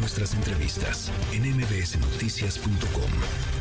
[0.00, 3.10] nuestras entrevistas en mbsnoticias.com.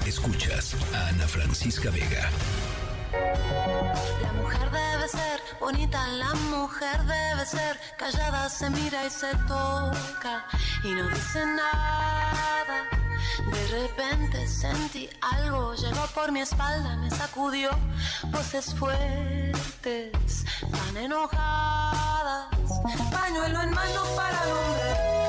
[0.07, 2.29] Escuchas a Ana Francisca Vega.
[4.21, 10.45] La mujer debe ser bonita, la mujer debe ser callada, se mira y se toca
[10.83, 12.87] y no dice nada.
[13.51, 17.69] De repente sentí algo, llegó por mi espalda, me sacudió
[18.27, 22.47] voces fuertes, tan enojadas.
[23.11, 25.28] Pañuelo en mano para el hombre,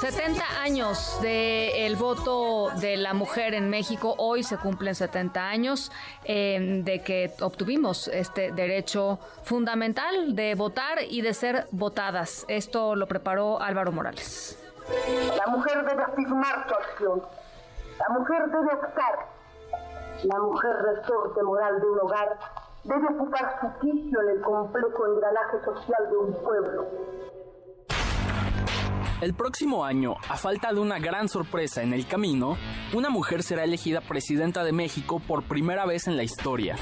[0.00, 4.14] 70 años del voto de la mujer en México.
[4.18, 5.90] Hoy se cumplen 70 años
[6.24, 12.44] eh, de que obtuvimos este derecho fundamental de votar y de ser votadas.
[12.46, 14.62] Esto lo preparó Álvaro Morales.
[15.34, 17.22] La mujer debe afirmar su acción.
[17.98, 19.28] La mujer debe optar.
[20.24, 22.38] La mujer resorte moral de un hogar
[22.84, 26.86] debe ocupar su sitio en el complejo engranaje social de un pueblo.
[29.22, 32.58] El próximo año, a falta de una gran sorpresa en el camino,
[32.92, 36.76] una mujer será elegida presidenta de México por primera vez en la historia.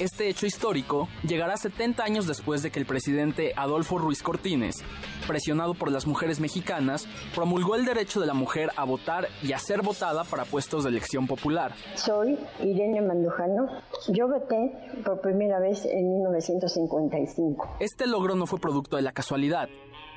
[0.00, 4.82] Este hecho histórico llegará 70 años después de que el presidente Adolfo Ruiz Cortines,
[5.26, 9.58] presionado por las mujeres mexicanas, promulgó el derecho de la mujer a votar y a
[9.58, 11.74] ser votada para puestos de elección popular.
[11.96, 13.68] Soy Irene Mandujano.
[14.08, 14.72] Yo voté
[15.04, 17.76] por primera vez en 1955.
[17.78, 19.68] Este logro no fue producto de la casualidad,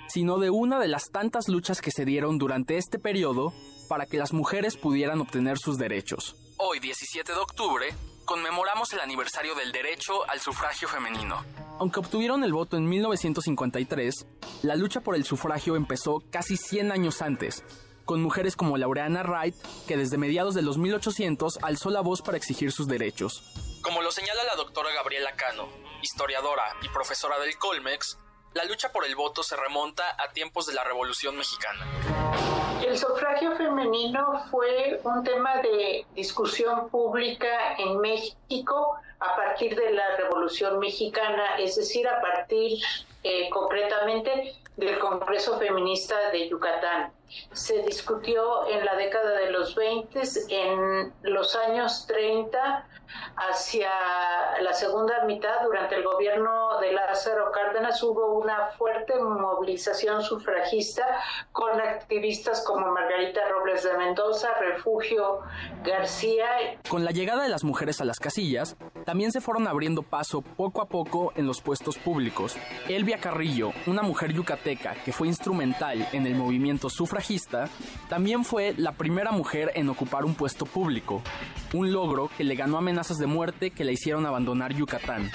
[0.08, 3.53] sino de una de las tantas luchas que se dieron durante este periodo
[3.88, 6.36] para que las mujeres pudieran obtener sus derechos.
[6.58, 11.44] Hoy, 17 de octubre, conmemoramos el aniversario del derecho al sufragio femenino.
[11.80, 14.25] Aunque obtuvieron el voto en 1953,
[14.64, 17.64] la lucha por el sufragio empezó casi 100 años antes,
[18.05, 19.55] con mujeres como Laureana Wright,
[19.88, 23.44] que desde mediados de los 1800 alzó la voz para exigir sus derechos.
[23.81, 25.69] Como lo señala la doctora Gabriela Cano,
[26.02, 28.17] historiadora y profesora del Colmex,
[28.53, 31.85] la lucha por el voto se remonta a tiempos de la Revolución Mexicana.
[32.85, 40.15] El sufragio femenino fue un tema de discusión pública en México a partir de la
[40.17, 42.80] Revolución Mexicana, es decir, a partir
[43.52, 47.11] concretamente del Congreso Feminista de Yucatán.
[47.52, 52.87] Se discutió en la década de los 20, en los años 30,
[53.36, 53.89] hacia
[54.61, 61.05] la segunda mitad, durante el gobierno de Lázaro Cárdenas, hubo una fuerte movilización sufragista
[61.52, 65.39] con activistas como Margarita Robles de Mendoza, Refugio
[65.83, 66.80] García.
[66.89, 70.81] Con la llegada de las mujeres a las casillas, también se fueron abriendo paso poco
[70.81, 72.57] a poco en los puestos públicos.
[72.89, 77.69] Elvia Carrillo, una mujer yucateca que fue instrumental en el movimiento sufragista,
[78.09, 81.21] también fue la primera mujer en ocupar un puesto público,
[81.73, 85.31] un logro que le ganó amenazas de muerte que le hicieron abandonar Yucatán.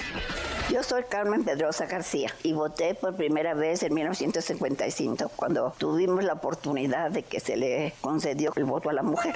[0.71, 6.33] Yo soy Carmen Pedrosa García y voté por primera vez en 1955, cuando tuvimos la
[6.33, 9.33] oportunidad de que se le concedió el voto a la mujer.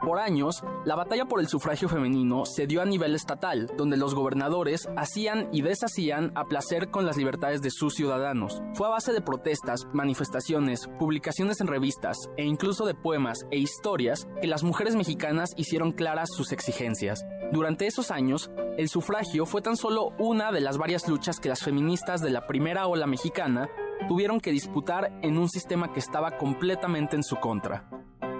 [0.00, 4.14] Por años, la batalla por el sufragio femenino se dio a nivel estatal, donde los
[4.14, 8.62] gobernadores hacían y deshacían a placer con las libertades de sus ciudadanos.
[8.72, 14.26] Fue a base de protestas, manifestaciones, publicaciones en revistas e incluso de poemas e historias
[14.40, 17.22] que las mujeres mexicanas hicieron claras sus exigencias.
[17.52, 21.62] Durante esos años, el sufragio fue tan solo una de las varias luchas que las
[21.62, 23.68] feministas de la primera ola mexicana
[24.08, 27.90] tuvieron que disputar en un sistema que estaba completamente en su contra.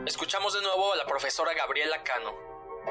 [0.06, 2.34] Escuchamos de nuevo la profesora Gabriela Cano.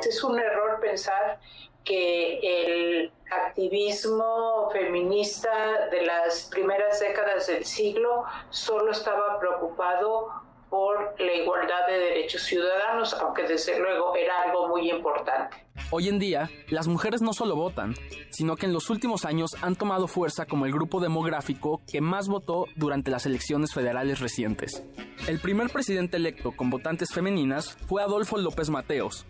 [0.04, 1.40] Es un error pensar
[1.84, 10.30] que el activismo feminista de las primeras décadas del siglo solo estaba preocupado
[10.70, 15.66] por la igualdad de derechos ciudadanos, aunque desde luego era algo muy importante.
[15.92, 17.96] Hoy en día, las mujeres no solo votan,
[18.30, 22.28] sino que en los últimos años han tomado fuerza como el grupo demográfico que más
[22.28, 24.84] votó durante las elecciones federales recientes.
[25.28, 29.26] El primer presidente electo con votantes femeninas fue Adolfo López Mateos.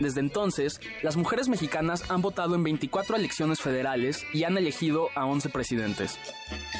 [0.00, 5.26] Desde entonces, las mujeres mexicanas han votado en 24 elecciones federales y han elegido a
[5.26, 6.18] 11 presidentes.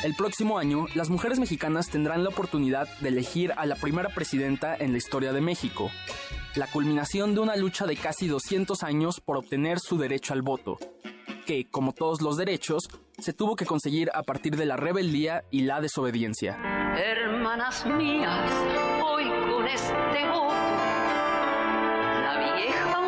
[0.05, 4.75] El próximo año, las mujeres mexicanas tendrán la oportunidad de elegir a la primera presidenta
[4.75, 5.91] en la historia de México,
[6.55, 10.79] la culminación de una lucha de casi 200 años por obtener su derecho al voto,
[11.47, 15.63] que, como todos los derechos, se tuvo que conseguir a partir de la rebeldía y
[15.63, 16.57] la desobediencia.
[16.97, 18.51] Hermanas mías,
[19.05, 20.55] hoy con este voto,
[22.23, 23.08] la vieja